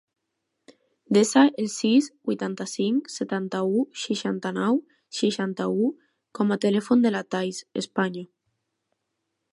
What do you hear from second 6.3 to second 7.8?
com a telèfon de la Thaís